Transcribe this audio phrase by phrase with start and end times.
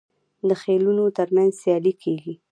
[0.47, 2.33] د خیلونو ترمنځ سیالي کیږي.